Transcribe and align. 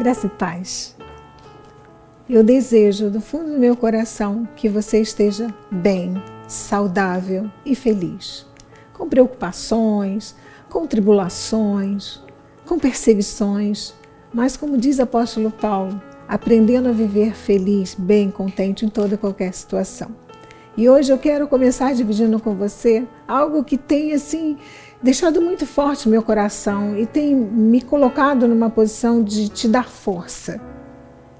Graça 0.00 0.28
e 0.28 0.30
paz. 0.30 0.96
Eu 2.26 2.42
desejo 2.42 3.10
do 3.10 3.20
fundo 3.20 3.52
do 3.52 3.58
meu 3.58 3.76
coração 3.76 4.48
que 4.56 4.66
você 4.66 5.02
esteja 5.02 5.54
bem, 5.70 6.14
saudável 6.48 7.50
e 7.66 7.74
feliz. 7.74 8.46
Com 8.94 9.10
preocupações, 9.10 10.34
com 10.70 10.86
tribulações, 10.86 12.18
com 12.64 12.78
perseguições, 12.78 13.92
mas 14.32 14.56
como 14.56 14.78
diz 14.78 14.98
o 14.98 15.02
apóstolo 15.02 15.50
Paulo, 15.50 16.00
aprendendo 16.26 16.88
a 16.88 16.92
viver 16.92 17.34
feliz, 17.34 17.94
bem, 17.94 18.30
contente 18.30 18.86
em 18.86 18.88
toda 18.88 19.18
qualquer 19.18 19.52
situação. 19.52 20.16
E 20.78 20.88
hoje 20.88 21.12
eu 21.12 21.18
quero 21.18 21.46
começar 21.46 21.92
dividindo 21.92 22.40
com 22.40 22.54
você 22.54 23.06
algo 23.28 23.62
que 23.62 23.76
tem 23.76 24.14
assim 24.14 24.56
deixado 25.02 25.40
muito 25.40 25.66
forte 25.66 26.08
meu 26.08 26.22
coração 26.22 26.96
e 26.96 27.06
tem 27.06 27.34
me 27.34 27.80
colocado 27.80 28.46
numa 28.46 28.68
posição 28.68 29.22
de 29.22 29.48
te 29.48 29.66
dar 29.66 29.88
força, 29.88 30.60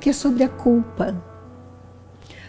que 0.00 0.10
é 0.10 0.12
sobre 0.12 0.42
a 0.42 0.48
culpa. 0.48 1.14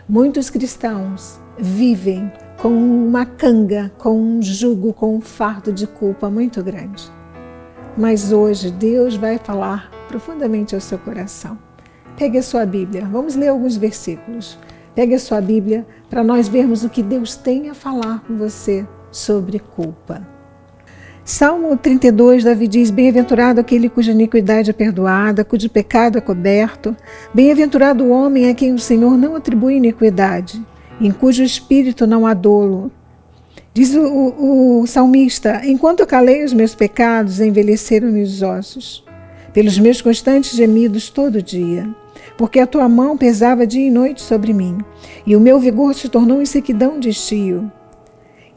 Muitos 0.08 0.50
cristãos 0.50 1.40
vivem 1.58 2.32
com 2.62 2.70
uma 2.70 3.26
canga, 3.26 3.92
com 3.98 4.20
um 4.20 4.42
jugo, 4.42 4.94
com 4.94 5.16
um 5.16 5.22
fardo 5.22 5.72
de 5.72 5.88
culpa 5.88 6.30
muito 6.30 6.64
grande. 6.64 7.12
Mas 7.98 8.32
hoje 8.32 8.72
Deus 8.72 9.16
vai 9.16 9.38
falar 9.38 9.90
profundamente 10.08 10.76
ao 10.76 10.82
seu 10.82 10.98
coração. 10.98 11.58
Pegue 12.18 12.38
a 12.38 12.44
sua 12.44 12.66
Bíblia, 12.66 13.06
vamos 13.06 13.36
ler 13.36 13.50
alguns 13.50 13.78
versículos. 13.78 14.58
Pegue 14.94 15.16
a 15.16 15.20
sua 15.20 15.42
Bíblia 15.42 15.86
para 16.10 16.24
nós 16.24 16.48
vermos 16.48 16.84
o 16.84 16.90
que 16.90 17.04
Deus 17.04 17.36
tem 17.36 17.70
a 17.70 17.74
falar 17.74 18.22
com 18.22 18.38
você 18.38 18.88
sobre 19.12 19.60
culpa. 19.60 20.35
Salmo 21.28 21.76
32, 21.76 22.44
Davi 22.44 22.68
diz: 22.68 22.92
Bem-aventurado 22.92 23.60
aquele 23.60 23.90
cuja 23.90 24.12
iniquidade 24.12 24.70
é 24.70 24.74
perdoada, 24.74 25.44
cujo 25.44 25.68
pecado 25.68 26.20
é 26.20 26.22
coberto. 26.22 26.96
Bem-aventurado 27.34 28.04
o 28.04 28.12
homem 28.12 28.48
a 28.48 28.54
quem 28.54 28.76
o 28.76 28.80
Senhor 28.80 29.18
não 29.18 29.36
atribui 29.36 29.78
iniquidade, 29.78 30.64
em 31.02 31.10
cujo 31.10 31.42
espírito 31.42 32.06
não 32.06 32.28
há 32.28 32.36
dolo. 32.36 32.92
Diz 33.74 33.96
o, 33.96 34.04
o, 34.04 34.82
o 34.82 34.86
salmista: 34.86 35.64
Enquanto 35.66 36.06
calei 36.06 36.44
os 36.44 36.54
meus 36.54 36.76
pecados, 36.76 37.42
envelheceram-me 37.42 38.22
os 38.22 38.44
ossos, 38.44 39.04
pelos 39.52 39.80
meus 39.80 40.04
constantes 40.04 40.56
gemidos 40.56 41.10
todo 41.10 41.42
dia 41.42 41.90
porque 42.38 42.60
a 42.60 42.68
tua 42.68 42.90
mão 42.90 43.18
pesava 43.18 43.66
dia 43.66 43.88
e 43.88 43.90
noite 43.90 44.22
sobre 44.22 44.52
mim, 44.52 44.80
e 45.26 45.36
o 45.36 45.40
meu 45.40 45.58
vigor 45.58 45.94
se 45.96 46.10
tornou 46.10 46.42
em 46.42 46.46
sequidão 46.46 47.00
de 47.00 47.10
estio. 47.10 47.72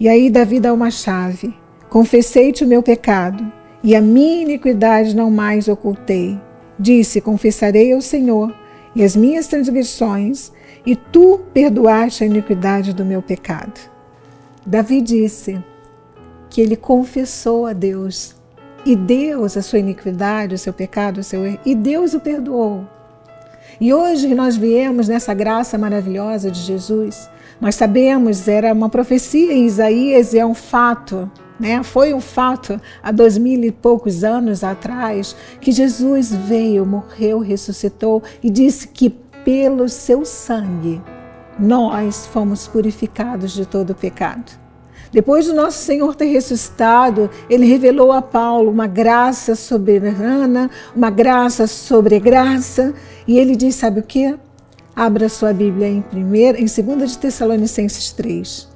E 0.00 0.08
aí 0.08 0.28
Davi 0.28 0.58
dá 0.58 0.72
uma 0.72 0.90
chave: 0.90 1.54
Confessei-te 1.88 2.64
o 2.64 2.68
meu 2.68 2.82
pecado, 2.82 3.50
e 3.82 3.94
a 3.96 4.00
minha 4.00 4.42
iniquidade 4.42 5.14
não 5.14 5.30
mais 5.30 5.68
ocultei. 5.68 6.38
Disse: 6.78 7.20
Confessarei 7.20 7.92
ao 7.92 8.00
Senhor 8.00 8.54
e 8.94 9.04
as 9.04 9.14
minhas 9.14 9.46
transgressões, 9.46 10.50
e 10.84 10.96
tu 10.96 11.40
perdoaste 11.52 12.24
a 12.24 12.26
iniquidade 12.26 12.92
do 12.92 13.04
meu 13.04 13.22
pecado. 13.22 13.78
Davi 14.66 15.00
disse 15.00 15.62
que 16.50 16.60
ele 16.60 16.76
confessou 16.76 17.66
a 17.66 17.72
Deus, 17.72 18.34
e 18.84 18.96
Deus 18.96 19.56
a 19.56 19.62
sua 19.62 19.78
iniquidade, 19.78 20.54
o 20.54 20.58
seu 20.58 20.72
pecado, 20.72 21.18
o 21.18 21.24
seu 21.24 21.44
erro, 21.46 21.60
e 21.64 21.74
Deus 21.74 22.14
o 22.14 22.20
perdoou. 22.20 22.84
E 23.80 23.94
hoje 23.94 24.34
nós 24.34 24.56
viemos 24.56 25.08
nessa 25.08 25.32
graça 25.32 25.78
maravilhosa 25.78 26.50
de 26.50 26.58
Jesus. 26.60 27.30
Nós 27.60 27.76
sabemos, 27.76 28.48
era 28.48 28.72
uma 28.72 28.88
profecia 28.88 29.52
em 29.52 29.66
Isaías 29.66 30.32
e 30.32 30.38
é 30.38 30.44
um 30.44 30.54
fato, 30.54 31.30
né? 31.58 31.82
Foi 31.82 32.14
um 32.14 32.20
fato 32.20 32.80
há 33.02 33.10
dois 33.10 33.36
mil 33.36 33.62
e 33.64 33.72
poucos 33.72 34.22
anos 34.24 34.62
atrás 34.62 35.34
que 35.60 35.72
Jesus 35.72 36.32
veio, 36.32 36.86
morreu, 36.86 37.40
ressuscitou 37.40 38.22
e 38.42 38.50
disse 38.50 38.88
que 38.88 39.10
pelo 39.44 39.88
seu 39.88 40.24
sangue 40.24 41.00
nós 41.58 42.26
fomos 42.26 42.68
purificados 42.68 43.52
de 43.52 43.66
todo 43.66 43.90
o 43.90 43.94
pecado. 43.94 44.52
Depois 45.10 45.46
do 45.46 45.54
nosso 45.54 45.78
Senhor 45.78 46.14
ter 46.14 46.26
ressuscitado, 46.26 47.30
ele 47.48 47.66
revelou 47.66 48.12
a 48.12 48.20
Paulo 48.20 48.70
uma 48.70 48.86
graça 48.86 49.54
soberana, 49.54 50.70
uma 50.94 51.08
graça 51.08 51.66
sobre 51.66 52.20
graça, 52.20 52.94
e 53.26 53.38
ele 53.38 53.56
diz: 53.56 53.74
sabe 53.74 54.00
o 54.00 54.02
que? 54.02 54.36
Abra 54.94 55.28
sua 55.28 55.52
Bíblia 55.52 55.88
em 55.88 56.02
primeira, 56.02 56.58
em 56.60 56.66
2 56.66 57.12
de 57.12 57.18
Tessalonicenses 57.18 58.12
3, 58.12 58.68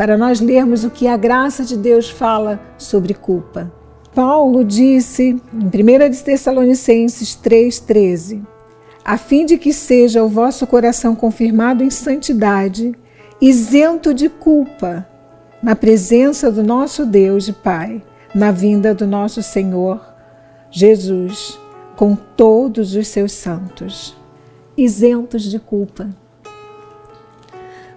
para 0.00 0.16
nós 0.16 0.40
lermos 0.40 0.82
o 0.82 0.88
que 0.88 1.06
a 1.06 1.14
graça 1.14 1.62
de 1.62 1.76
Deus 1.76 2.08
fala 2.08 2.58
sobre 2.78 3.12
culpa. 3.12 3.70
Paulo 4.14 4.64
disse 4.64 5.38
em 5.52 5.66
1 5.66 6.08
de 6.08 6.22
Tessalonicenses 6.22 7.36
3,13: 7.36 8.40
a 9.04 9.18
fim 9.18 9.44
de 9.44 9.58
que 9.58 9.74
seja 9.74 10.24
o 10.24 10.28
vosso 10.28 10.66
coração 10.66 11.14
confirmado 11.14 11.84
em 11.84 11.90
santidade, 11.90 12.94
isento 13.42 14.14
de 14.14 14.30
culpa 14.30 15.06
na 15.62 15.76
presença 15.76 16.50
do 16.50 16.62
nosso 16.62 17.04
Deus 17.04 17.46
e 17.46 17.52
Pai, 17.52 18.02
na 18.34 18.50
vinda 18.50 18.94
do 18.94 19.06
nosso 19.06 19.42
Senhor 19.42 20.00
Jesus, 20.70 21.60
com 21.94 22.16
todos 22.16 22.94
os 22.94 23.06
seus 23.06 23.32
santos, 23.32 24.16
isentos 24.78 25.42
de 25.42 25.58
culpa. 25.58 26.08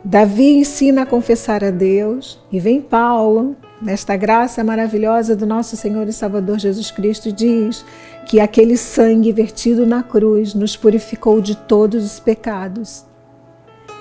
Davi 0.05 0.57
ensina 0.57 1.03
a 1.03 1.05
confessar 1.05 1.63
a 1.63 1.71
Deus 1.71 2.37
e 2.51 2.59
vem 2.59 2.81
Paulo, 2.81 3.55
nesta 3.81 4.17
graça 4.17 4.61
maravilhosa 4.61 5.33
do 5.33 5.45
nosso 5.45 5.77
Senhor 5.77 6.05
e 6.09 6.11
Salvador 6.11 6.59
Jesus 6.59 6.91
Cristo, 6.91 7.31
diz 7.31 7.85
que 8.25 8.41
aquele 8.41 8.75
sangue 8.75 9.31
vertido 9.31 9.87
na 9.87 10.03
cruz 10.03 10.53
nos 10.53 10.75
purificou 10.75 11.39
de 11.39 11.55
todos 11.55 12.03
os 12.03 12.19
pecados 12.19 13.05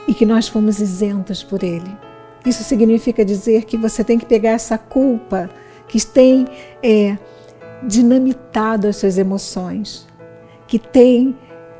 e 0.08 0.12
que 0.12 0.26
nós 0.26 0.48
fomos 0.48 0.80
isentos 0.80 1.44
por 1.44 1.62
ele. 1.62 1.96
Isso 2.44 2.64
significa 2.64 3.24
dizer 3.24 3.64
que 3.64 3.76
você 3.76 4.02
tem 4.02 4.18
que 4.18 4.26
pegar 4.26 4.50
essa 4.50 4.76
culpa 4.76 5.48
que 5.86 6.04
tem 6.04 6.48
é, 6.82 7.16
dinamitado 7.84 8.88
as 8.88 8.96
suas 8.96 9.18
emoções, 9.18 10.04
que 10.66 10.80
tem 10.80 11.38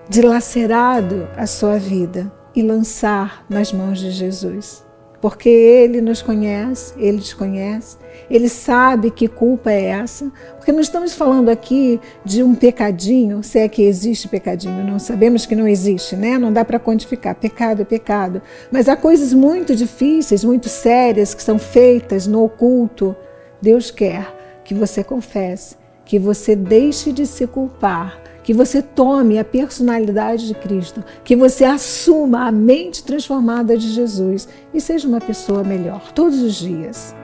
dilacerado 0.08 1.26
a 1.36 1.44
sua 1.44 1.76
vida 1.76 2.30
e 2.54 2.62
lançar 2.62 3.44
nas 3.48 3.72
mãos 3.72 3.98
de 3.98 4.10
Jesus. 4.10 4.84
Porque 5.20 5.48
Ele 5.48 6.00
nos 6.00 6.20
conhece, 6.20 6.94
Ele 6.96 7.20
te 7.20 7.36
conhece, 7.36 7.96
Ele 8.28 8.48
sabe 8.48 9.08
que 9.08 9.28
culpa 9.28 9.70
é 9.70 9.84
essa, 9.84 10.32
porque 10.56 10.72
não 10.72 10.80
estamos 10.80 11.14
falando 11.14 11.48
aqui 11.48 12.00
de 12.24 12.42
um 12.42 12.56
pecadinho, 12.56 13.40
se 13.40 13.60
é 13.60 13.68
que 13.68 13.82
existe 13.82 14.26
pecadinho, 14.26 14.84
não 14.84 14.98
sabemos 14.98 15.46
que 15.46 15.54
não 15.54 15.68
existe, 15.68 16.16
né? 16.16 16.38
Não 16.38 16.52
dá 16.52 16.64
para 16.64 16.80
quantificar, 16.80 17.36
pecado 17.36 17.82
é 17.82 17.84
pecado, 17.84 18.42
mas 18.70 18.88
há 18.88 18.96
coisas 18.96 19.32
muito 19.32 19.76
difíceis, 19.76 20.42
muito 20.42 20.68
sérias 20.68 21.34
que 21.34 21.42
são 21.42 21.56
feitas 21.56 22.26
no 22.26 22.42
oculto. 22.42 23.14
Deus 23.60 23.92
quer 23.92 24.60
que 24.64 24.74
você 24.74 25.04
confesse, 25.04 25.76
que 26.04 26.18
você 26.18 26.56
deixe 26.56 27.12
de 27.12 27.26
se 27.26 27.46
culpar 27.46 28.21
que 28.42 28.52
você 28.52 28.82
tome 28.82 29.38
a 29.38 29.44
personalidade 29.44 30.46
de 30.46 30.54
Cristo, 30.54 31.02
que 31.24 31.36
você 31.36 31.64
assuma 31.64 32.46
a 32.46 32.52
mente 32.52 33.04
transformada 33.04 33.76
de 33.76 33.88
Jesus 33.88 34.48
e 34.74 34.80
seja 34.80 35.08
uma 35.08 35.20
pessoa 35.20 35.62
melhor 35.62 36.12
todos 36.12 36.42
os 36.42 36.54
dias. 36.54 37.14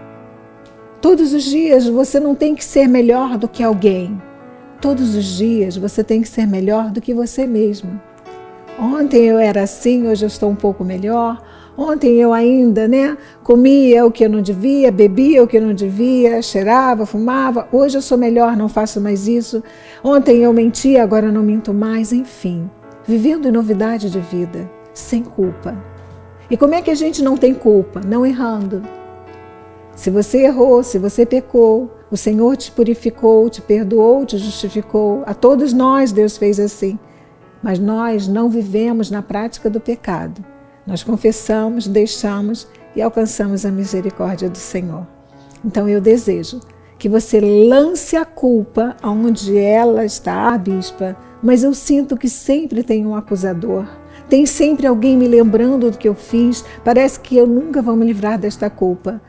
Todos 1.00 1.32
os 1.32 1.44
dias 1.44 1.86
você 1.86 2.18
não 2.18 2.34
tem 2.34 2.54
que 2.54 2.64
ser 2.64 2.88
melhor 2.88 3.36
do 3.38 3.48
que 3.48 3.62
alguém. 3.62 4.20
Todos 4.80 5.14
os 5.14 5.24
dias 5.24 5.76
você 5.76 6.02
tem 6.02 6.22
que 6.22 6.28
ser 6.28 6.46
melhor 6.46 6.90
do 6.90 7.00
que 7.00 7.14
você 7.14 7.46
mesmo. 7.46 8.00
Ontem 8.78 9.24
eu 9.24 9.38
era 9.38 9.62
assim, 9.62 10.06
hoje 10.06 10.24
eu 10.24 10.28
estou 10.28 10.48
um 10.48 10.54
pouco 10.54 10.84
melhor. 10.84 11.42
Ontem 11.80 12.16
eu 12.16 12.32
ainda, 12.32 12.88
né, 12.88 13.16
comia 13.44 14.04
o 14.04 14.10
que 14.10 14.24
eu 14.24 14.28
não 14.28 14.42
devia, 14.42 14.90
bebia 14.90 15.44
o 15.44 15.46
que 15.46 15.56
eu 15.56 15.62
não 15.62 15.72
devia, 15.72 16.42
cheirava, 16.42 17.06
fumava. 17.06 17.68
Hoje 17.70 17.96
eu 17.96 18.02
sou 18.02 18.18
melhor, 18.18 18.56
não 18.56 18.68
faço 18.68 19.00
mais 19.00 19.28
isso. 19.28 19.62
Ontem 20.02 20.38
eu 20.38 20.52
mentia, 20.52 21.04
agora 21.04 21.30
não 21.30 21.40
minto 21.40 21.72
mais. 21.72 22.12
Enfim, 22.12 22.68
vivendo 23.06 23.46
em 23.46 23.52
novidade 23.52 24.10
de 24.10 24.18
vida, 24.18 24.68
sem 24.92 25.22
culpa. 25.22 25.80
E 26.50 26.56
como 26.56 26.74
é 26.74 26.82
que 26.82 26.90
a 26.90 26.96
gente 26.96 27.22
não 27.22 27.36
tem 27.36 27.54
culpa? 27.54 28.00
Não 28.04 28.26
errando. 28.26 28.82
Se 29.94 30.10
você 30.10 30.46
errou, 30.46 30.82
se 30.82 30.98
você 30.98 31.24
pecou, 31.24 31.94
o 32.10 32.16
Senhor 32.16 32.56
te 32.56 32.72
purificou, 32.72 33.48
te 33.48 33.62
perdoou, 33.62 34.26
te 34.26 34.36
justificou. 34.36 35.22
A 35.26 35.32
todos 35.32 35.72
nós 35.72 36.10
Deus 36.10 36.36
fez 36.36 36.58
assim. 36.58 36.98
Mas 37.62 37.78
nós 37.78 38.26
não 38.26 38.48
vivemos 38.48 39.12
na 39.12 39.22
prática 39.22 39.70
do 39.70 39.78
pecado. 39.78 40.57
Nós 40.88 41.02
confessamos, 41.02 41.86
deixamos 41.86 42.66
e 42.96 43.02
alcançamos 43.02 43.66
a 43.66 43.70
misericórdia 43.70 44.48
do 44.48 44.56
Senhor. 44.56 45.06
Então 45.62 45.86
eu 45.86 46.00
desejo 46.00 46.60
que 46.98 47.10
você 47.10 47.38
lance 47.40 48.16
a 48.16 48.24
culpa 48.24 48.96
onde 49.04 49.58
ela 49.58 50.02
está, 50.02 50.56
bispa, 50.56 51.14
mas 51.42 51.62
eu 51.62 51.74
sinto 51.74 52.16
que 52.16 52.26
sempre 52.26 52.82
tem 52.82 53.04
um 53.04 53.14
acusador. 53.14 53.86
Tem 54.30 54.46
sempre 54.46 54.86
alguém 54.86 55.14
me 55.14 55.28
lembrando 55.28 55.90
do 55.90 55.98
que 55.98 56.08
eu 56.08 56.14
fiz. 56.14 56.64
Parece 56.82 57.20
que 57.20 57.36
eu 57.36 57.46
nunca 57.46 57.82
vou 57.82 57.94
me 57.94 58.06
livrar 58.06 58.38
desta 58.38 58.70
culpa. 58.70 59.20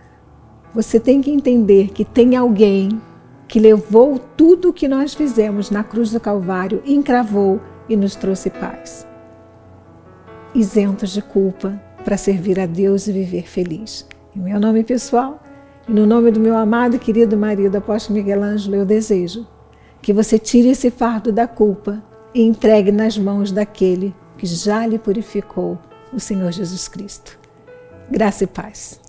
Você 0.73 0.97
tem 0.97 1.19
que 1.19 1.29
entender 1.29 1.89
que 1.89 2.05
tem 2.05 2.37
alguém 2.37 3.01
que 3.49 3.59
levou 3.59 4.17
tudo 4.17 4.69
o 4.69 4.73
que 4.73 4.87
nós 4.87 5.13
fizemos 5.13 5.69
na 5.69 5.83
cruz 5.83 6.09
do 6.11 6.21
Calvário, 6.21 6.81
encravou 6.85 7.59
e 7.89 7.97
nos 7.97 8.15
trouxe 8.15 8.49
paz. 8.49 9.08
Isentos 10.53 11.11
de 11.11 11.21
culpa 11.21 11.79
para 12.03 12.17
servir 12.17 12.59
a 12.59 12.65
Deus 12.65 13.07
e 13.07 13.11
viver 13.11 13.47
feliz. 13.47 14.07
Em 14.35 14.39
meu 14.39 14.59
nome 14.59 14.83
pessoal 14.83 15.43
e 15.87 15.91
no 15.91 16.05
nome 16.05 16.31
do 16.31 16.39
meu 16.39 16.57
amado 16.57 16.95
e 16.95 16.99
querido 16.99 17.37
marido, 17.37 17.75
apóstolo 17.75 18.17
Miguel 18.17 18.41
Ângelo, 18.43 18.75
eu 18.75 18.85
desejo 18.85 19.47
que 20.01 20.11
você 20.11 20.39
tire 20.39 20.69
esse 20.69 20.89
fardo 20.89 21.31
da 21.31 21.47
culpa 21.47 22.01
e 22.33 22.41
entregue 22.41 22.91
nas 22.91 23.17
mãos 23.17 23.51
daquele 23.51 24.15
que 24.37 24.45
já 24.45 24.87
lhe 24.87 24.97
purificou, 24.97 25.77
o 26.13 26.19
Senhor 26.19 26.51
Jesus 26.51 26.87
Cristo. 26.87 27.37
Graça 28.09 28.45
e 28.45 28.47
paz. 28.47 28.99